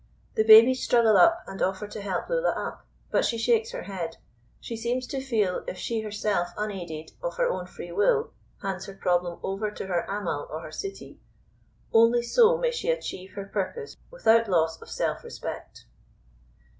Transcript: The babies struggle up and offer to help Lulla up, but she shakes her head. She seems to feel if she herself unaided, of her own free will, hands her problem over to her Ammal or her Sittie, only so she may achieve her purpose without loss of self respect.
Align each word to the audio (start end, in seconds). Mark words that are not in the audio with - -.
The 0.33 0.43
babies 0.43 0.81
struggle 0.81 1.15
up 1.15 1.43
and 1.45 1.61
offer 1.61 1.87
to 1.87 2.01
help 2.01 2.27
Lulla 2.27 2.55
up, 2.57 2.87
but 3.11 3.23
she 3.23 3.37
shakes 3.37 3.69
her 3.69 3.83
head. 3.83 4.17
She 4.59 4.75
seems 4.75 5.05
to 5.05 5.21
feel 5.21 5.63
if 5.67 5.77
she 5.77 6.01
herself 6.01 6.47
unaided, 6.57 7.11
of 7.21 7.37
her 7.37 7.47
own 7.47 7.67
free 7.67 7.91
will, 7.91 8.31
hands 8.63 8.87
her 8.87 8.95
problem 8.95 9.39
over 9.43 9.69
to 9.69 9.85
her 9.85 10.07
Ammal 10.09 10.47
or 10.49 10.61
her 10.61 10.71
Sittie, 10.71 11.19
only 11.93 12.23
so 12.23 12.59
she 12.71 12.87
may 12.87 12.97
achieve 12.97 13.33
her 13.33 13.45
purpose 13.45 13.95
without 14.09 14.49
loss 14.49 14.81
of 14.81 14.89
self 14.89 15.23
respect. 15.23 15.85